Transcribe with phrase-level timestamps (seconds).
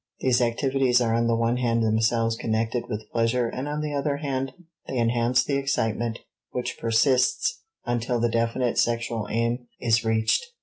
[0.19, 4.17] These activities are on the one hand themselves connected with pleasure and on the other
[4.17, 4.51] hand
[4.87, 6.17] they enhance the excitement
[6.49, 10.43] which persists until the definite sexual aim is reached.